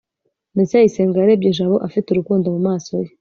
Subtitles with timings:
[0.53, 3.09] ndacyayisenga yarebye jabo afite urukundo mumaso ye